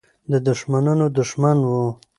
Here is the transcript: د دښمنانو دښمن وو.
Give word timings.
د 0.31 0.33
دښمنانو 0.47 1.05
دښمن 1.17 1.57
وو. 1.69 1.83